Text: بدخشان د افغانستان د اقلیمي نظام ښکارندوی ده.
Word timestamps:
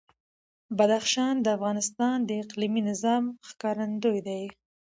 بدخشان 0.77 1.35
د 1.41 1.47
افغانستان 1.57 2.17
د 2.23 2.31
اقلیمي 2.43 2.81
نظام 2.89 3.23
ښکارندوی 3.47 4.19
ده. 4.27 4.39